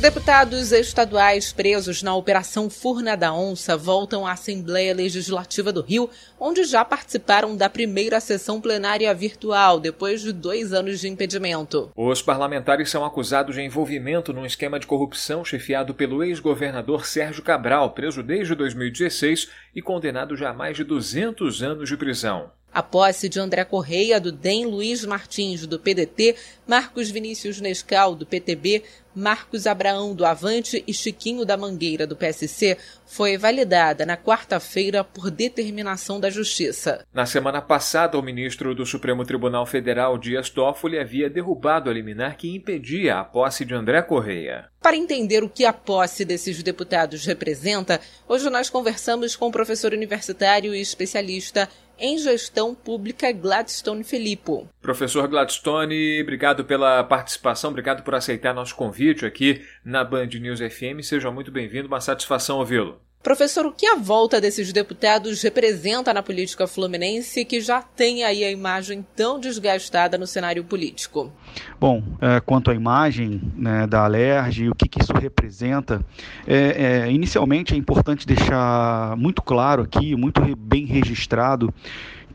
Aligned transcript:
Os 0.00 0.02
deputados 0.02 0.72
estaduais 0.72 1.52
presos 1.52 2.02
na 2.02 2.16
Operação 2.16 2.70
Furna 2.70 3.18
da 3.18 3.34
Onça 3.34 3.76
voltam 3.76 4.26
à 4.26 4.32
Assembleia 4.32 4.94
Legislativa 4.94 5.70
do 5.70 5.82
Rio, 5.82 6.08
onde 6.40 6.64
já 6.64 6.82
participaram 6.82 7.54
da 7.54 7.68
primeira 7.68 8.18
sessão 8.18 8.62
plenária 8.62 9.12
virtual, 9.12 9.78
depois 9.78 10.22
de 10.22 10.32
dois 10.32 10.72
anos 10.72 11.00
de 11.00 11.08
impedimento. 11.08 11.92
Os 11.94 12.22
parlamentares 12.22 12.88
são 12.88 13.04
acusados 13.04 13.56
de 13.56 13.60
envolvimento 13.60 14.32
num 14.32 14.46
esquema 14.46 14.80
de 14.80 14.86
corrupção 14.86 15.44
chefiado 15.44 15.92
pelo 15.92 16.24
ex-governador 16.24 17.04
Sérgio 17.04 17.42
Cabral, 17.42 17.90
preso 17.90 18.22
desde 18.22 18.54
2016 18.54 19.50
e 19.76 19.82
condenado 19.82 20.34
já 20.34 20.48
a 20.48 20.54
mais 20.54 20.78
de 20.78 20.82
200 20.82 21.62
anos 21.62 21.90
de 21.90 21.96
prisão. 21.98 22.50
A 22.72 22.82
posse 22.82 23.28
de 23.28 23.40
André 23.40 23.64
Correia, 23.64 24.20
do 24.20 24.30
DEM, 24.30 24.66
Luiz 24.66 25.04
Martins, 25.04 25.66
do 25.66 25.78
PDT, 25.78 26.36
Marcos 26.66 27.10
Vinícius 27.10 27.60
Nescal, 27.60 28.14
do 28.14 28.24
PTB, 28.24 28.84
Marcos 29.14 29.66
Abraão, 29.66 30.14
do 30.14 30.24
Avante 30.24 30.84
e 30.86 30.94
Chiquinho 30.94 31.44
da 31.44 31.56
Mangueira, 31.56 32.06
do 32.06 32.14
PSC, 32.14 32.78
foi 33.04 33.36
validada 33.36 34.06
na 34.06 34.16
quarta-feira 34.16 35.02
por 35.02 35.30
determinação 35.30 36.20
da 36.20 36.30
Justiça. 36.30 37.04
Na 37.12 37.26
semana 37.26 37.60
passada, 37.60 38.16
o 38.16 38.22
ministro 38.22 38.72
do 38.72 38.86
Supremo 38.86 39.24
Tribunal 39.24 39.66
Federal, 39.66 40.16
Dias 40.16 40.48
Toffoli, 40.48 40.98
havia 40.98 41.28
derrubado 41.28 41.90
a 41.90 41.92
liminar 41.92 42.36
que 42.36 42.54
impedia 42.54 43.18
a 43.18 43.24
posse 43.24 43.64
de 43.64 43.74
André 43.74 44.00
Correia. 44.02 44.70
Para 44.82 44.96
entender 44.96 45.44
o 45.44 45.48
que 45.48 45.66
a 45.66 45.74
posse 45.74 46.24
desses 46.24 46.62
deputados 46.62 47.26
representa, 47.26 48.00
hoje 48.26 48.48
nós 48.48 48.70
conversamos 48.70 49.36
com 49.36 49.48
o 49.48 49.52
professor 49.52 49.92
universitário 49.92 50.74
e 50.74 50.80
especialista 50.80 51.68
em 51.98 52.16
Gestão 52.16 52.74
Pública 52.74 53.30
Gladstone 53.30 54.02
Filippo. 54.02 54.66
Professor 54.80 55.28
Gladstone, 55.28 56.22
obrigado 56.22 56.64
pela 56.64 57.04
participação, 57.04 57.70
obrigado 57.70 58.02
por 58.02 58.14
aceitar 58.14 58.54
nosso 58.54 58.74
convite 58.74 59.26
aqui 59.26 59.62
na 59.84 60.02
Band 60.02 60.28
News 60.40 60.60
FM. 60.60 61.02
Seja 61.02 61.30
muito 61.30 61.52
bem-vindo, 61.52 61.86
uma 61.86 62.00
satisfação 62.00 62.58
ouvi-lo. 62.58 62.98
Professor, 63.22 63.66
o 63.66 63.72
que 63.72 63.86
a 63.86 63.96
volta 63.96 64.40
desses 64.40 64.72
deputados 64.72 65.42
representa 65.42 66.14
na 66.14 66.22
política 66.22 66.66
fluminense 66.66 67.44
que 67.44 67.60
já 67.60 67.82
tem 67.82 68.24
aí 68.24 68.42
a 68.42 68.50
imagem 68.50 69.04
tão 69.14 69.38
desgastada 69.38 70.16
no 70.16 70.26
cenário 70.26 70.64
político? 70.64 71.30
Bom, 71.78 72.02
é, 72.18 72.40
quanto 72.40 72.70
à 72.70 72.74
imagem 72.74 73.42
né, 73.54 73.86
da 73.86 74.04
Alerj 74.04 74.64
e 74.64 74.70
o 74.70 74.74
que, 74.74 74.88
que 74.88 75.02
isso 75.02 75.12
representa, 75.12 76.02
é, 76.46 77.02
é, 77.04 77.12
inicialmente 77.12 77.74
é 77.74 77.76
importante 77.76 78.26
deixar 78.26 79.14
muito 79.18 79.42
claro 79.42 79.82
aqui, 79.82 80.16
muito 80.16 80.40
bem 80.56 80.86
registrado, 80.86 81.74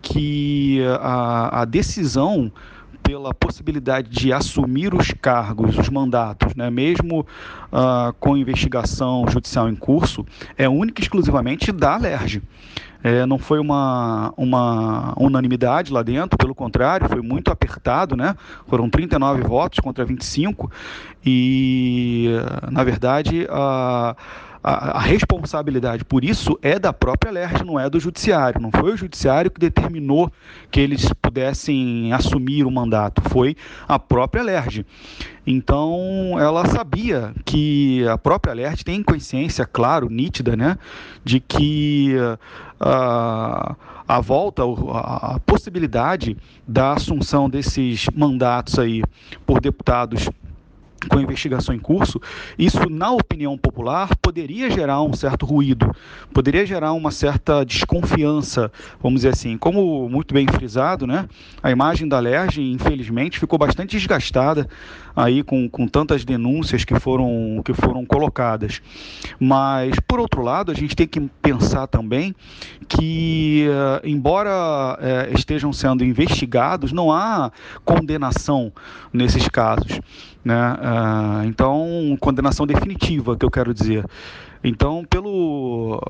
que 0.03 0.83
a, 0.99 1.61
a 1.61 1.65
decisão 1.65 2.51
pela 3.05 3.33
possibilidade 3.33 4.09
de 4.09 4.33
assumir 4.33 4.93
os 4.93 5.11
cargos, 5.11 5.77
os 5.77 5.89
mandatos, 5.89 6.55
né, 6.55 6.69
mesmo 6.71 7.21
uh, 7.71 8.11
com 8.19 8.35
investigação 8.35 9.25
judicial 9.29 9.69
em 9.69 9.75
curso, 9.75 10.25
é 10.57 10.67
única 10.67 11.01
e 11.01 11.03
exclusivamente 11.03 11.71
da 11.71 11.93
Alerj. 11.93 12.41
É, 13.03 13.23
não 13.27 13.37
foi 13.37 13.59
uma, 13.59 14.33
uma 14.35 15.13
unanimidade 15.15 15.93
lá 15.93 16.01
dentro, 16.01 16.35
pelo 16.39 16.55
contrário, 16.55 17.07
foi 17.07 17.21
muito 17.21 17.51
apertado, 17.51 18.17
né? 18.17 18.35
Foram 18.67 18.89
39 18.89 19.43
votos 19.43 19.79
contra 19.79 20.03
25 20.03 20.71
e, 21.23 22.31
na 22.71 22.83
verdade, 22.83 23.45
a 23.47 24.15
a, 24.67 24.97
a, 24.97 24.99
responsabilidade 24.99 26.03
por 26.03 26.25
isso 26.25 26.57
é 26.59 26.79
da 26.79 26.91
própria 26.91 27.31
LERJ, 27.31 27.63
não 27.63 27.79
é 27.79 27.87
do 27.87 27.99
judiciário. 27.99 28.59
Não 28.59 28.71
foi 28.71 28.93
o 28.93 28.97
judiciário 28.97 29.51
que 29.51 29.59
determinou 29.59 30.31
que 30.71 30.79
eles 30.79 31.07
pudessem 31.35 32.13
assumir 32.13 32.65
o 32.65 32.71
mandato, 32.71 33.21
foi 33.29 33.57
a 33.85 33.99
própria 33.99 34.41
LERJ. 34.41 34.85
Então, 35.45 36.37
ela 36.39 36.65
sabia 36.65 37.33
que 37.43 38.07
a 38.07 38.17
própria 38.17 38.53
LERJ 38.53 38.85
tem 38.85 39.03
consciência, 39.03 39.65
claro, 39.65 40.09
nítida, 40.09 40.55
né, 40.55 40.77
de 41.25 41.41
que 41.41 42.15
uh, 42.79 43.75
a 44.07 44.21
volta, 44.21 44.63
a 44.63 45.37
possibilidade 45.45 46.37
da 46.65 46.93
assunção 46.93 47.49
desses 47.49 48.05
mandatos 48.15 48.79
aí 48.79 49.03
por 49.45 49.59
deputados 49.59 50.29
com 51.09 51.17
a 51.17 51.21
investigação 51.21 51.73
em 51.73 51.79
curso, 51.79 52.19
isso, 52.57 52.89
na 52.89 53.11
opinião 53.11 53.57
popular, 53.57 54.15
poderia 54.17 54.69
gerar 54.69 55.01
um 55.01 55.13
certo 55.13 55.45
ruído, 55.45 55.91
poderia 56.33 56.65
gerar 56.65 56.93
uma 56.93 57.11
certa 57.11 57.65
desconfiança, 57.65 58.71
vamos 59.01 59.19
dizer 59.19 59.29
assim. 59.29 59.57
Como 59.57 60.09
muito 60.09 60.33
bem 60.33 60.47
frisado, 60.47 61.05
né, 61.07 61.27
a 61.61 61.71
imagem 61.71 62.07
da 62.07 62.19
LERJ, 62.19 62.71
infelizmente, 62.71 63.39
ficou 63.39 63.57
bastante 63.57 63.97
desgastada 63.97 64.67
aí 65.15 65.43
com, 65.43 65.69
com 65.69 65.87
tantas 65.87 66.25
denúncias 66.25 66.83
que 66.83 66.99
foram, 66.99 67.61
que 67.63 67.73
foram 67.73 68.05
colocadas. 68.05 68.81
Mas, 69.39 69.95
por 70.07 70.19
outro 70.19 70.41
lado, 70.41 70.71
a 70.71 70.75
gente 70.75 70.95
tem 70.95 71.07
que 71.07 71.21
pensar 71.41 71.87
também 71.87 72.35
que, 72.87 73.67
eh, 73.69 74.01
embora 74.03 74.97
eh, 74.99 75.31
estejam 75.33 75.71
sendo 75.71 76.03
investigados, 76.03 76.91
não 76.91 77.11
há 77.11 77.51
condenação 77.85 78.71
nesses 79.13 79.47
casos. 79.47 79.99
Né? 80.43 80.55
Ah, 80.97 81.41
então, 81.45 82.15
condenação 82.21 82.65
definitiva, 82.65 83.35
que 83.35 83.43
eu 83.43 83.51
quero 83.51 83.73
dizer. 83.73 84.05
Então, 84.63 85.03
pelo, 85.03 86.01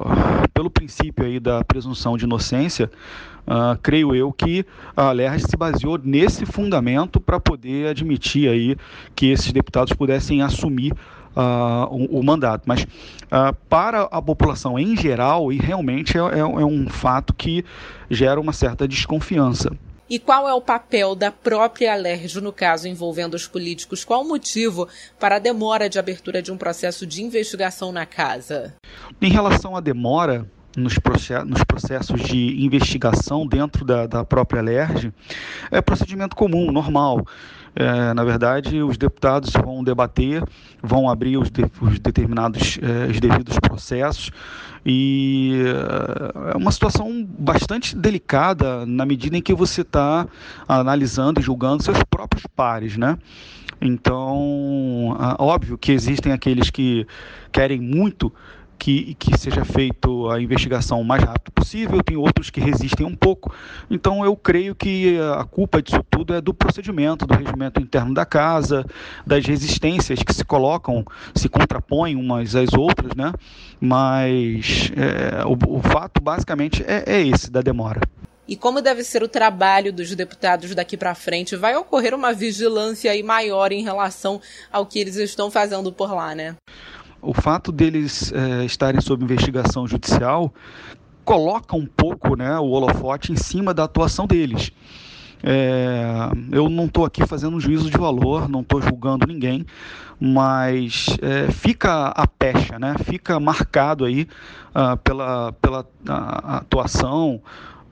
pelo 0.54 0.70
princípio 0.70 1.26
aí 1.26 1.40
da 1.40 1.64
presunção 1.64 2.16
de 2.16 2.26
inocência, 2.26 2.92
uh, 3.48 3.76
creio 3.82 4.14
eu 4.14 4.32
que 4.32 4.64
a 4.96 5.12
LERJ 5.12 5.48
se 5.50 5.58
baseou 5.58 6.00
nesse 6.04 6.46
fundamento 6.46 7.20
para 7.20 7.40
poder 7.40 7.88
admitir 7.88 8.48
aí 8.48 8.78
que 9.16 9.32
esses 9.32 9.52
deputados 9.52 9.92
pudessem 9.94 10.44
assumir 10.44 10.94
uh, 11.36 11.88
o, 11.90 12.20
o, 12.20 12.24
mandato. 12.24 12.62
Mas 12.68 12.86
para 13.68 14.04
a 14.04 14.22
população 14.22 14.78
em 14.78 14.96
geral, 14.96 15.52
e 15.52 15.58
realmente 15.58 16.16
é, 16.16 16.22
é, 16.22 16.40
é 16.40 16.66
um 16.66 16.88
fato 16.88 17.34
que 17.34 17.66
gera 18.08 18.40
uma 18.40 18.54
certa 18.54 18.88
desconfiança. 18.88 19.72
E 20.08 20.20
qual 20.20 20.48
é 20.48 20.54
o 20.54 20.62
papel 20.62 21.16
da 21.16 21.32
própria 21.32 21.94
Alerj 21.94 22.40
no 22.40 22.54
caso 22.54 22.88
envolvendo 22.88 23.34
os 23.34 23.48
políticos? 23.48 24.06
Qual 24.06 24.22
o 24.22 24.28
motivo 24.28 24.88
para 25.20 25.38
a 25.38 25.40
demora 25.40 25.90
de 25.90 25.98
abertura 25.98 26.44
de 26.44 26.52
um 26.52 26.58
processo 26.58 27.08
de 27.08 27.24
investigação 27.24 27.92
na 27.92 28.06
casa? 28.06 28.76
Em 29.20 29.30
relação 29.32 29.76
à 29.76 29.80
demora, 29.80 30.48
nos, 30.78 30.98
processos 30.98 32.22
de 32.22 32.64
investigação 32.64 33.48
dentro 33.48 33.84
da, 33.84 34.06
da 34.06 34.24
própria 34.24 34.60
Alerj, 34.60 35.12
é 35.72 35.82
procedimento 35.82 36.36
comum, 36.36 36.72
normal. 36.72 37.26
É, 37.76 38.14
na 38.14 38.24
verdade, 38.24 38.82
os 38.82 38.98
deputados 38.98 39.52
vão 39.52 39.84
debater, 39.84 40.42
vão 40.82 41.10
abrir 41.10 41.38
os, 41.38 41.52
de, 41.52 41.66
os 41.82 42.00
determinados, 42.00 42.80
é, 42.82 43.12
os 43.12 43.20
devidos 43.20 43.60
processos 43.60 44.32
e 44.86 45.64
é, 46.48 46.54
é 46.54 46.58
uma 46.58 46.72
situação 46.72 47.28
bastante 47.38 47.96
delicada 47.96 48.86
na 48.86 49.06
medida 49.06 49.36
em 49.36 49.42
que 49.42 49.54
você 49.54 49.82
está 49.82 50.26
analisando 50.68 51.42
e 51.42 51.44
julgando 51.44 51.84
seus 51.84 52.02
próprios 52.04 52.46
pares, 52.56 52.96
né? 52.96 53.18
Então, 53.82 55.18
óbvio 55.38 55.78
que 55.78 55.92
existem 55.92 56.32
aqueles 56.32 56.70
que 56.70 57.06
querem 57.52 57.82
muito 57.82 58.32
que, 58.78 59.16
que 59.16 59.38
seja 59.38 59.64
feito 59.64 60.30
a 60.30 60.42
investigação 60.42 61.02
o 61.02 61.04
mais 61.04 61.24
rápido 61.24 61.52
possível, 61.52 62.02
tem 62.04 62.18
outros 62.18 62.50
que 62.50 62.60
resistem 62.60 63.06
um 63.06 63.16
pouco. 63.16 63.54
Então 63.90 64.24
eu 64.24 64.36
creio 64.36 64.76
que 64.76 65.18
a 65.38 65.44
culpa 65.44 65.82
disso 65.82 66.04
tudo 66.10 66.34
é 66.34 66.42
do 66.42 66.54
procedimento, 66.54 67.26
do 67.26 67.34
regimento 67.34 67.82
interno 67.82 68.14
da 68.14 68.26
casa, 68.26 68.86
das 69.26 69.46
resistências 69.46 70.22
que 70.22 70.34
se 70.34 70.46
colocam, 70.46 71.06
se 71.34 71.50
contrapõem 71.50 72.16
umas 72.16 72.56
às 72.56 72.74
outras, 72.74 73.16
né? 73.16 73.34
Mas 73.80 74.92
é, 74.96 75.46
o, 75.46 75.78
o, 75.78 75.82
fato 75.82 76.22
basicamente 76.22 76.84
é, 76.88 77.04
é 77.06 77.22
esse 77.22 77.52
da 77.52 77.62
demora. 77.62 78.02
E 78.48 78.56
como 78.56 78.82
deve 78.82 79.04
ser 79.04 79.24
o 79.24 79.28
trabalho 79.28 79.92
dos 79.92 80.14
deputados 80.14 80.76
daqui 80.76 80.96
para 80.96 81.16
frente? 81.16 81.56
Vai 81.56 81.76
ocorrer 81.76 82.14
uma 82.14 82.32
vigilância 82.32 83.12
aí 83.12 83.24
maior 83.24 83.72
em 83.72 83.84
relação 83.84 84.40
ao 84.72 84.86
que 84.86 85.00
eles 85.00 85.16
estão 85.16 85.50
fazendo 85.50 85.92
por 85.92 86.14
lá, 86.14 86.36
né? 86.36 86.56
O 87.26 87.34
fato 87.34 87.72
deles 87.72 88.32
é, 88.32 88.64
estarem 88.66 89.02
sob 89.02 89.24
investigação 89.24 89.88
judicial 89.88 90.54
coloca 91.24 91.76
um 91.76 91.86
pouco 91.86 92.36
né, 92.36 92.58
o 92.60 92.70
holofote 92.70 93.32
em 93.32 93.36
cima 93.36 93.74
da 93.74 93.84
atuação 93.84 94.28
deles. 94.28 94.72
É, 95.44 96.30
eu 96.52 96.70
não 96.70 96.86
estou 96.86 97.06
aqui 97.06 97.26
fazendo 97.26 97.56
um 97.56 97.60
juízo 97.60 97.90
de 97.90 97.98
valor, 97.98 98.48
não 98.48 98.62
estou 98.62 98.82
julgando 98.82 99.28
ninguém, 99.28 99.66
mas 100.20 101.08
é, 101.22 101.52
fica 101.52 102.08
a 102.08 102.28
pecha, 102.28 102.80
né? 102.80 102.96
fica 103.04 103.40
marcado 103.40 104.06
aí 104.06 104.28
uh, 104.74 104.98
pela, 105.04 105.52
pela 105.54 105.86
atuação, 106.08 107.42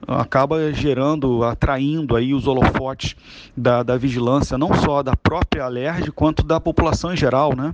acaba 0.07 0.71
gerando, 0.74 1.44
atraindo 1.44 2.15
aí 2.15 2.33
os 2.33 2.47
holofotes 2.47 3.15
da, 3.56 3.83
da 3.83 3.97
vigilância, 3.97 4.57
não 4.57 4.74
só 4.74 5.03
da 5.03 5.15
própria 5.15 5.65
Alerj, 5.65 6.12
quanto 6.12 6.44
da 6.44 6.59
população 6.59 7.13
em 7.13 7.18
geral, 7.18 7.56
né? 7.56 7.74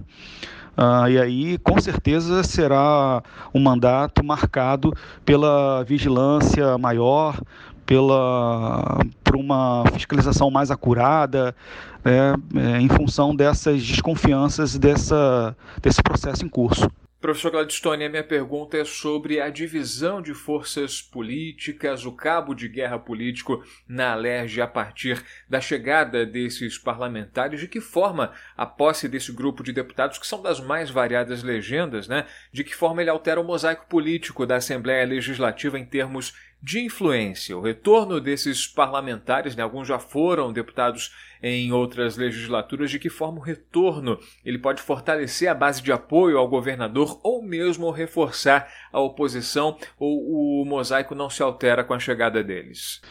Uh, 0.79 1.09
e 1.09 1.19
aí, 1.19 1.57
com 1.57 1.77
certeza, 1.81 2.41
será 2.41 3.21
um 3.53 3.59
mandato 3.59 4.23
marcado 4.23 4.93
pela 5.25 5.83
vigilância 5.83 6.77
maior, 6.77 7.37
pela, 7.85 8.99
por 9.21 9.35
uma 9.35 9.83
fiscalização 9.91 10.49
mais 10.49 10.71
acurada, 10.71 11.53
né, 12.01 12.33
é, 12.55 12.79
em 12.79 12.87
função 12.87 13.35
dessas 13.35 13.83
desconfianças 13.83 14.77
dessa, 14.77 15.53
desse 15.81 16.01
processo 16.01 16.45
em 16.45 16.47
curso. 16.49 16.89
Professor 17.19 17.51
Gladstone, 17.51 18.05
a 18.05 18.09
minha 18.09 18.23
pergunta 18.23 18.77
é 18.77 18.85
sobre 18.85 19.41
a 19.41 19.49
divisão 19.49 20.21
de 20.21 20.33
forças 20.33 21.01
políticas, 21.01 22.05
o 22.05 22.13
cabo 22.13 22.53
de 22.53 22.69
guerra 22.69 22.97
político 22.97 23.61
na 23.85 24.13
Alerj 24.13 24.61
a 24.61 24.67
partir 24.67 25.21
da 25.49 25.59
chegada 25.59 26.25
desses 26.25 26.77
parlamentares. 26.77 27.59
De 27.59 27.67
que 27.67 27.81
forma 27.81 28.31
a 28.55 28.65
posse 28.65 29.09
desse 29.09 29.33
grupo 29.33 29.61
de 29.63 29.73
deputados, 29.73 30.17
que 30.17 30.25
são 30.25 30.41
das 30.41 30.61
mais 30.61 30.89
variadas 30.89 31.43
legendas, 31.43 32.07
né? 32.07 32.25
De 32.53 32.63
que 32.63 32.73
forma 32.73 33.01
ele 33.01 33.09
altera 33.09 33.41
o 33.41 33.43
mosaico 33.43 33.85
político 33.89 34.45
da 34.45 34.55
Assembleia 34.55 35.05
Legislativa 35.05 35.77
em 35.77 35.85
termos 35.85 36.33
de 36.61 36.79
influência. 36.83 37.57
O 37.57 37.61
retorno 37.61 38.19
desses 38.19 38.67
parlamentares, 38.67 39.55
né, 39.55 39.63
alguns 39.63 39.87
já 39.87 39.97
foram 39.97 40.51
deputados 40.51 41.11
em 41.41 41.71
outras 41.71 42.17
legislaturas, 42.17 42.91
de 42.91 42.99
que 42.99 43.09
forma 43.09 43.39
o 43.39 43.43
retorno 43.43 44.19
ele 44.43 44.57
pode 44.57 44.81
fortalecer 44.81 45.49
a 45.49 45.55
base 45.55 45.81
de 45.81 45.91
apoio 45.91 46.37
ao 46.37 46.49
governador 46.49 47.19
ou 47.23 47.41
mesmo 47.41 47.89
reforçar 47.91 48.67
a 48.91 48.99
oposição 48.99 49.77
ou 49.97 50.61
o 50.61 50.65
mosaico 50.65 51.15
não 51.15 51.29
se 51.29 51.41
altera 51.41 51.83
com 51.83 51.93
a 51.93 51.99
chegada 51.99 52.43
deles? 52.43 53.01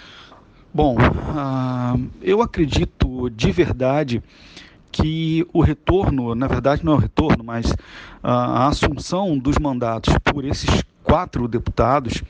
Bom, 0.73 0.97
uh, 0.97 2.11
eu 2.21 2.43
acredito 2.43 3.31
de 3.31 3.51
verdade 3.51 4.23
que 4.93 5.47
o 5.53 5.63
retorno, 5.63 6.35
na 6.35 6.47
verdade 6.47 6.85
não 6.85 6.93
é 6.93 6.97
o 6.97 7.01
retorno, 7.01 7.43
mas 7.43 7.75
a 8.23 8.67
assunção 8.67 9.39
dos 9.39 9.57
mandatos 9.59 10.15
por 10.25 10.45
esses 10.45 10.83
quatro 11.09 11.49
deputados 11.49 12.23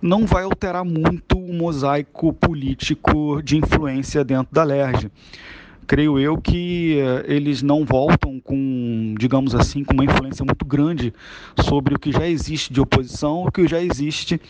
não 0.00 0.24
vai 0.24 0.44
alterar 0.44 0.82
muito 0.82 1.38
o 1.38 1.52
mosaico 1.52 2.32
político 2.32 3.42
de 3.42 3.58
influência 3.58 4.24
dentro 4.24 4.52
da 4.52 4.64
LERJ. 4.64 5.10
Creio 5.86 6.18
eu 6.18 6.38
que 6.38 6.98
eh, 6.98 7.24
eles 7.26 7.62
não 7.62 7.84
voltam 7.84 8.40
com, 8.40 9.14
digamos 9.18 9.54
assim, 9.54 9.84
com 9.84 9.92
uma 9.92 10.04
influência 10.04 10.42
muito 10.42 10.64
grande 10.64 11.12
sobre 11.60 11.94
o 11.94 11.98
que 11.98 12.10
já 12.10 12.26
existe 12.26 12.72
de 12.72 12.80
oposição, 12.80 13.44
o 13.44 13.52
que 13.52 13.68
já 13.68 13.82
existe 13.82 14.40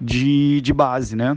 de, 0.00 0.60
de 0.60 0.72
base, 0.72 1.16
né? 1.16 1.36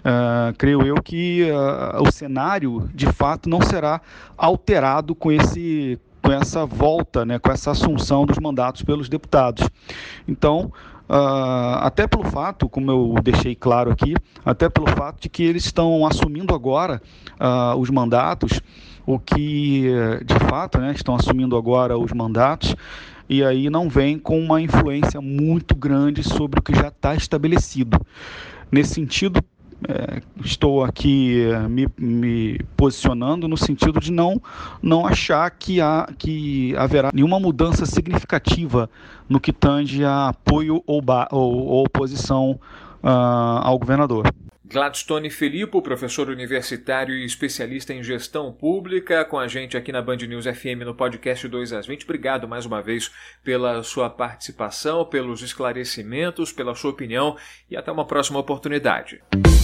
Uh, 0.00 0.56
creio 0.56 0.80
eu 0.82 0.96
que 1.02 1.46
uh, 1.50 2.02
o 2.02 2.10
cenário 2.10 2.88
de 2.94 3.06
fato 3.06 3.50
não 3.50 3.60
será 3.60 4.00
alterado 4.36 5.14
com 5.14 5.30
esse 5.30 5.98
com 6.22 6.32
essa 6.32 6.64
volta, 6.64 7.24
né, 7.24 7.38
com 7.38 7.50
essa 7.50 7.70
assunção 7.70 8.24
dos 8.26 8.38
mandatos 8.38 8.82
pelos 8.82 9.08
deputados. 9.08 9.68
Então, 10.28 10.72
Uh, 11.10 11.74
até 11.80 12.06
pelo 12.06 12.22
fato, 12.22 12.68
como 12.68 12.88
eu 12.88 13.14
deixei 13.20 13.56
claro 13.56 13.90
aqui, 13.90 14.14
até 14.44 14.68
pelo 14.68 14.86
fato 14.90 15.20
de 15.20 15.28
que 15.28 15.42
eles 15.42 15.64
estão 15.64 16.06
assumindo 16.06 16.54
agora 16.54 17.02
uh, 17.32 17.76
os 17.76 17.90
mandatos, 17.90 18.60
o 19.04 19.18
que 19.18 19.90
de 20.24 20.38
fato 20.48 20.78
né, 20.78 20.92
estão 20.94 21.16
assumindo 21.16 21.56
agora 21.56 21.98
os 21.98 22.12
mandatos, 22.12 22.76
e 23.28 23.42
aí 23.42 23.68
não 23.68 23.88
vem 23.88 24.20
com 24.20 24.38
uma 24.38 24.60
influência 24.60 25.20
muito 25.20 25.74
grande 25.74 26.22
sobre 26.22 26.60
o 26.60 26.62
que 26.62 26.72
já 26.72 26.88
está 26.88 27.12
estabelecido. 27.16 28.00
Nesse 28.70 28.94
sentido, 28.94 29.42
é, 29.88 30.20
estou 30.44 30.84
aqui 30.84 31.42
é, 31.42 31.68
me, 31.68 31.88
me, 31.98 32.58
posicionando 32.76 33.48
no 33.48 33.56
sentido 33.56 33.98
de 33.98 34.12
não, 34.12 34.40
não 34.82 35.06
achar 35.06 35.50
que, 35.50 35.80
há, 35.80 36.08
que 36.18 36.74
haverá 36.76 37.10
nenhuma 37.14 37.40
mudança 37.40 37.86
significativa 37.86 38.90
no 39.28 39.40
que 39.40 39.52
tange 39.52 40.04
a 40.04 40.28
apoio 40.28 40.82
ou, 40.86 41.02
ou, 41.30 41.66
ou 41.66 41.84
oposição 41.84 42.58
uh, 43.02 43.60
ao 43.62 43.78
governador. 43.78 44.30
Gladstone 44.70 45.30
Filippo, 45.30 45.82
professor 45.82 46.28
universitário 46.28 47.12
e 47.12 47.24
especialista 47.24 47.92
em 47.92 48.04
gestão 48.04 48.52
pública, 48.52 49.24
com 49.24 49.36
a 49.36 49.48
gente 49.48 49.76
aqui 49.76 49.90
na 49.90 50.00
Band 50.00 50.18
News 50.18 50.44
FM 50.44 50.84
no 50.84 50.94
podcast 50.94 51.48
2 51.48 51.72
às 51.72 51.88
20. 51.88 52.04
Obrigado 52.04 52.46
mais 52.46 52.64
uma 52.66 52.80
vez 52.80 53.10
pela 53.42 53.82
sua 53.82 54.08
participação, 54.08 55.04
pelos 55.04 55.42
esclarecimentos, 55.42 56.52
pela 56.52 56.76
sua 56.76 56.92
opinião 56.92 57.36
e 57.68 57.76
até 57.76 57.90
uma 57.90 58.04
próxima 58.04 58.38
oportunidade. 58.38 59.20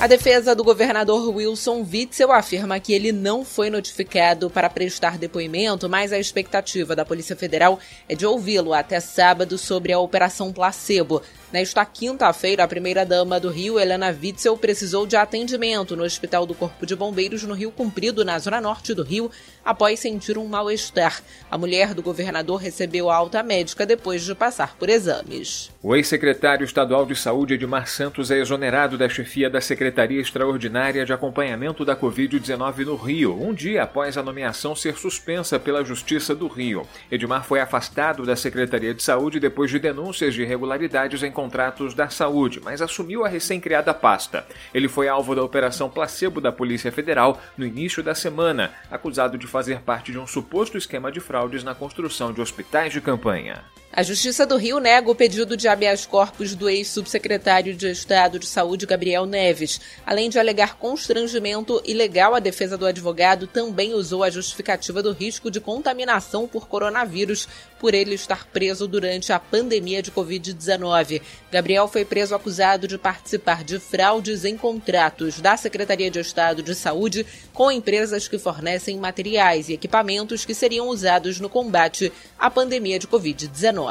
A 0.00 0.06
defesa 0.06 0.54
do 0.54 0.62
governador 0.62 1.28
Wilson 1.28 1.84
Witzel 1.92 2.30
afirma 2.30 2.78
que 2.78 2.92
ele 2.92 3.10
não 3.10 3.44
foi 3.44 3.68
notificado 3.68 4.48
para 4.48 4.70
prestar 4.70 5.18
depoimento, 5.18 5.88
mas 5.88 6.12
a 6.12 6.18
expectativa 6.20 6.94
da 6.94 7.04
Polícia 7.04 7.34
Federal 7.34 7.80
é 8.08 8.14
de 8.14 8.24
ouvi-lo 8.24 8.72
até 8.72 9.00
sábado 9.00 9.58
sobre 9.58 9.92
a 9.92 9.98
Operação 9.98 10.52
Placebo. 10.52 11.20
Nesta 11.52 11.84
quinta-feira, 11.84 12.62
a 12.62 12.68
primeira-dama 12.68 13.40
do 13.40 13.48
Rio, 13.48 13.80
Helena 13.80 14.14
Witzel, 14.22 14.56
precisou 14.56 15.06
de 15.06 15.16
atendimento 15.16 15.96
no 15.96 16.04
Hospital 16.04 16.46
do 16.46 16.54
Corpo 16.54 16.86
de 16.86 16.94
Bombeiros 16.94 17.42
no 17.42 17.54
Rio 17.54 17.72
Comprido, 17.72 18.24
na 18.24 18.38
zona 18.38 18.60
norte 18.60 18.94
do 18.94 19.02
Rio, 19.02 19.30
após 19.64 19.98
sentir 19.98 20.38
um 20.38 20.46
mal-estar. 20.46 21.22
A 21.50 21.58
mulher 21.58 21.94
do 21.94 22.02
governador 22.02 22.60
recebeu 22.60 23.10
alta 23.10 23.42
médica 23.42 23.86
depois 23.86 24.22
de 24.22 24.34
passar 24.34 24.76
por 24.76 24.90
exames. 24.90 25.70
O 25.82 25.96
ex-secretário 25.96 26.64
estadual 26.64 27.06
de 27.06 27.16
Saúde, 27.16 27.54
Edmar 27.54 27.88
Santos, 27.88 28.30
é 28.30 28.38
exonerado 28.38 28.98
da 28.98 29.08
chefia 29.08 29.48
da 29.48 29.60
Secretaria 29.60 29.87
Extraordinária 30.18 31.04
de 31.04 31.12
Acompanhamento 31.12 31.84
da 31.84 31.96
Covid-19 31.96 32.84
no 32.84 32.96
Rio, 32.96 33.40
um 33.40 33.52
dia 33.52 33.82
após 33.82 34.16
a 34.16 34.22
nomeação 34.22 34.74
ser 34.74 34.96
suspensa 34.96 35.58
pela 35.58 35.84
Justiça 35.84 36.34
do 36.34 36.46
Rio. 36.46 36.86
Edmar 37.10 37.44
foi 37.44 37.60
afastado 37.60 38.24
da 38.24 38.36
Secretaria 38.36 38.94
de 38.94 39.02
Saúde 39.02 39.40
depois 39.40 39.70
de 39.70 39.78
denúncias 39.78 40.34
de 40.34 40.42
irregularidades 40.42 41.22
em 41.22 41.30
contratos 41.30 41.94
da 41.94 42.08
saúde, 42.08 42.60
mas 42.62 42.82
assumiu 42.82 43.24
a 43.24 43.28
recém-criada 43.28 43.94
pasta. 43.94 44.46
Ele 44.74 44.88
foi 44.88 45.08
alvo 45.08 45.34
da 45.34 45.42
Operação 45.42 45.88
Placebo 45.88 46.40
da 46.40 46.52
Polícia 46.52 46.92
Federal 46.92 47.40
no 47.56 47.66
início 47.66 48.02
da 48.02 48.14
semana, 48.14 48.72
acusado 48.90 49.38
de 49.38 49.46
fazer 49.46 49.80
parte 49.80 50.12
de 50.12 50.18
um 50.18 50.26
suposto 50.26 50.76
esquema 50.76 51.12
de 51.12 51.20
fraudes 51.20 51.64
na 51.64 51.74
construção 51.74 52.32
de 52.32 52.40
hospitais 52.40 52.92
de 52.92 53.00
campanha. 53.00 53.62
A 53.98 54.02
Justiça 54.04 54.46
do 54.46 54.56
Rio 54.56 54.78
nega 54.78 55.10
o 55.10 55.14
pedido 55.14 55.56
de 55.56 55.66
habeas 55.66 56.06
corpus 56.06 56.54
do 56.54 56.70
ex-subsecretário 56.70 57.74
de 57.74 57.90
Estado 57.90 58.38
de 58.38 58.46
Saúde, 58.46 58.86
Gabriel 58.86 59.26
Neves. 59.26 59.80
Além 60.06 60.30
de 60.30 60.38
alegar 60.38 60.76
constrangimento 60.76 61.82
ilegal, 61.84 62.32
a 62.32 62.38
defesa 62.38 62.78
do 62.78 62.86
advogado 62.86 63.48
também 63.48 63.94
usou 63.94 64.22
a 64.22 64.30
justificativa 64.30 65.02
do 65.02 65.10
risco 65.10 65.50
de 65.50 65.60
contaminação 65.60 66.46
por 66.46 66.68
coronavírus 66.68 67.48
por 67.80 67.92
ele 67.92 68.14
estar 68.14 68.46
preso 68.46 68.86
durante 68.86 69.32
a 69.32 69.40
pandemia 69.40 70.00
de 70.00 70.12
Covid-19. 70.12 71.20
Gabriel 71.50 71.88
foi 71.88 72.04
preso 72.04 72.36
acusado 72.36 72.86
de 72.86 72.98
participar 72.98 73.64
de 73.64 73.80
fraudes 73.80 74.44
em 74.44 74.56
contratos 74.56 75.40
da 75.40 75.56
Secretaria 75.56 76.08
de 76.08 76.20
Estado 76.20 76.62
de 76.62 76.74
Saúde 76.76 77.26
com 77.52 77.70
empresas 77.70 78.28
que 78.28 78.38
fornecem 78.38 78.96
materiais 78.96 79.68
e 79.68 79.72
equipamentos 79.72 80.44
que 80.44 80.54
seriam 80.54 80.86
usados 80.86 81.40
no 81.40 81.48
combate 81.48 82.12
à 82.38 82.48
pandemia 82.48 82.98
de 83.00 83.08
Covid-19. 83.08 83.87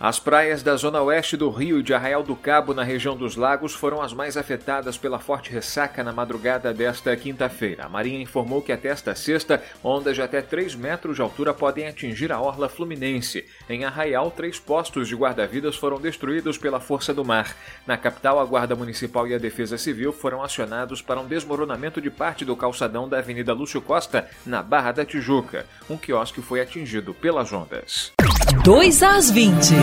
As 0.00 0.20
praias 0.20 0.62
da 0.62 0.76
zona 0.76 1.02
oeste 1.02 1.36
do 1.36 1.50
Rio 1.50 1.82
de 1.82 1.92
Arraial 1.92 2.22
do 2.22 2.36
Cabo, 2.36 2.72
na 2.72 2.84
região 2.84 3.16
dos 3.16 3.34
lagos, 3.34 3.74
foram 3.74 4.00
as 4.00 4.12
mais 4.12 4.36
afetadas 4.36 4.96
pela 4.96 5.18
forte 5.18 5.50
ressaca 5.50 6.04
na 6.04 6.12
madrugada 6.12 6.72
desta 6.72 7.16
quinta-feira. 7.16 7.84
A 7.84 7.88
Marinha 7.88 8.22
informou 8.22 8.62
que 8.62 8.70
até 8.70 8.90
esta 8.90 9.16
sexta, 9.16 9.60
ondas 9.82 10.14
de 10.14 10.22
até 10.22 10.40
3 10.40 10.76
metros 10.76 11.16
de 11.16 11.22
altura 11.22 11.52
podem 11.52 11.88
atingir 11.88 12.30
a 12.30 12.40
orla 12.40 12.68
fluminense. 12.68 13.44
Em 13.68 13.84
Arraial, 13.84 14.30
três 14.30 14.56
postos 14.60 15.08
de 15.08 15.16
guarda-vidas 15.16 15.74
foram 15.74 16.00
destruídos 16.00 16.56
pela 16.56 16.78
força 16.78 17.12
do 17.12 17.24
mar. 17.24 17.56
Na 17.84 17.96
capital, 17.96 18.38
a 18.38 18.44
Guarda 18.44 18.76
Municipal 18.76 19.26
e 19.26 19.34
a 19.34 19.38
Defesa 19.38 19.76
Civil 19.76 20.12
foram 20.12 20.44
acionados 20.44 21.02
para 21.02 21.18
um 21.18 21.26
desmoronamento 21.26 22.00
de 22.00 22.08
parte 22.08 22.44
do 22.44 22.54
calçadão 22.54 23.08
da 23.08 23.18
Avenida 23.18 23.52
Lúcio 23.52 23.82
Costa, 23.82 24.30
na 24.46 24.62
Barra 24.62 24.92
da 24.92 25.04
Tijuca. 25.04 25.66
Um 25.90 25.96
quiosque 25.96 26.40
foi 26.40 26.60
atingido 26.60 27.12
pelas 27.12 27.52
ondas. 27.52 28.12
2 28.64 29.02
às 29.02 29.30
20. 29.30 29.74